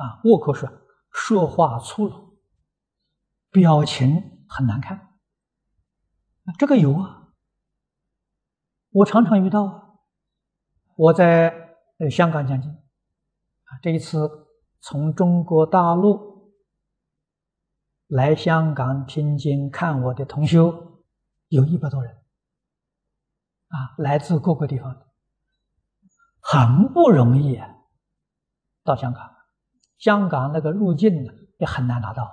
[0.00, 0.70] 啊，沃克说
[1.12, 2.38] 说话粗鲁，
[3.50, 5.18] 表情很难看。
[6.58, 7.34] 这个有啊，
[8.90, 9.86] 我常常遇到啊。
[10.96, 11.76] 我在
[12.10, 14.48] 香港讲经啊，这一次
[14.80, 16.54] 从中国大陆
[18.06, 21.02] 来香港听经看我的同修
[21.48, 22.14] 有一百多人
[23.68, 25.06] 啊，来自各个地方，
[26.40, 27.68] 很不容易啊，
[28.82, 29.39] 到香港。
[30.00, 32.28] 香港那个入境呢也很难拿到，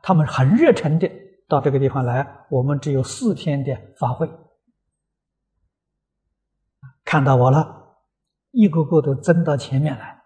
[0.00, 1.10] 他们很热诚的
[1.48, 2.46] 到这个地方来。
[2.50, 4.30] 我们只有四天的法会，
[7.04, 7.96] 看到我了，
[8.52, 10.22] 一个个都争到前面来，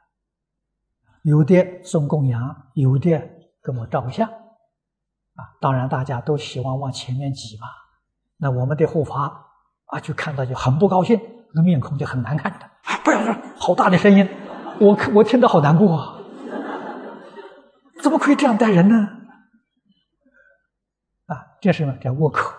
[1.23, 3.19] 有的送供养，有的
[3.63, 7.67] 跟我照个相，啊，当然大家都喜欢往前面挤嘛。
[8.37, 9.47] 那我们的护法
[9.87, 11.19] 啊，就看到就很不高兴，
[11.55, 14.29] 那面孔就很难看的，啊，不要说，好大的声音，
[14.79, 16.12] 我我听到好难过啊。
[18.03, 18.97] 怎么可以这样待人呢？
[21.27, 21.97] 啊，这是什么？
[21.99, 22.53] 叫沃口。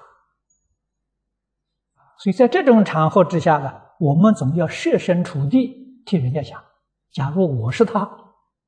[2.18, 6.64] 所以在这种场合之下呢，我们总要设身处地替人家想。
[7.12, 8.10] 假如我是他，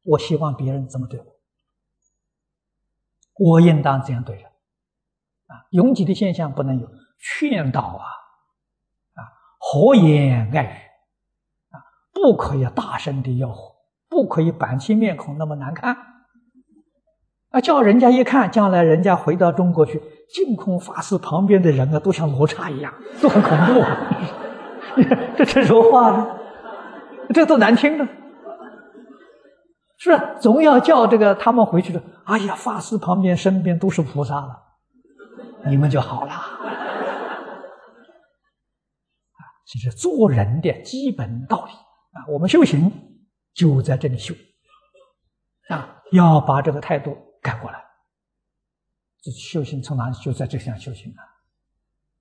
[0.03, 1.25] 我希望别人怎么对我？
[3.37, 4.45] 我应当怎样对人。
[4.45, 6.89] 啊，拥挤的现象不能有，
[7.19, 8.03] 劝导啊，
[9.13, 9.23] 啊，
[9.59, 10.67] 和颜爱语，
[11.69, 11.79] 啊，
[12.11, 13.77] 不可以大声的吆喝，
[14.09, 15.95] 不可以板起面孔那么难看。
[17.55, 23.81] 啊，叫人家一看，将来人家回到中国去，净空法师旁边的人啊，都像罗刹一样，都很恐怖。
[25.37, 26.27] 这这说话呢，
[27.33, 28.05] 这多难听呢，
[29.97, 30.21] 是不是？
[30.41, 32.03] 总要叫这个他们回去的。
[32.25, 34.61] 哎呀，法师旁边身边都是菩萨了，
[35.65, 36.33] 你们就好了。
[36.33, 36.43] 啊，
[39.65, 42.27] 这是做人的基本道理啊。
[42.27, 42.91] 我们修行
[43.53, 44.35] 就在这里修
[45.69, 47.15] 啊，要把这个态度。
[49.25, 50.15] 这修行从哪里？
[50.17, 51.25] 就在这项修行啊！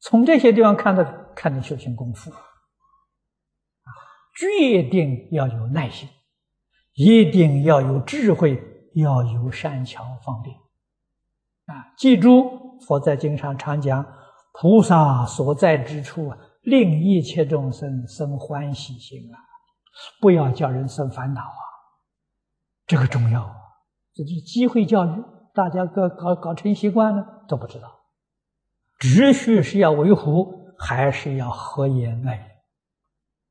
[0.01, 1.05] 从这些地方看到，
[1.37, 2.41] 看你修行功夫啊，
[4.39, 6.09] 决定要有耐心，
[6.95, 8.59] 一定要有智慧，
[8.95, 10.57] 要有善巧方便
[11.67, 11.93] 啊！
[11.99, 14.03] 记住，佛在经上常讲，
[14.55, 19.37] 菩萨所在之处啊，令一切众生生欢喜心啊，
[20.23, 21.63] 不要叫人生烦恼啊，
[22.87, 23.55] 这个重要。
[24.15, 25.25] 这就是机会教育，
[25.55, 28.01] 大家搞搞搞成习惯了都不知道。
[28.99, 32.54] 秩序是要维护，还是要和颜爱语？